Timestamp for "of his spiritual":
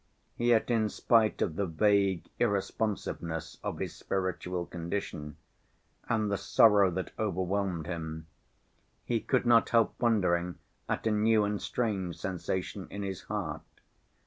3.63-4.65